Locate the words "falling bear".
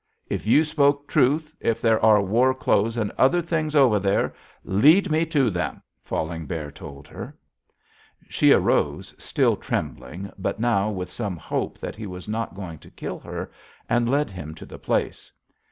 6.01-6.71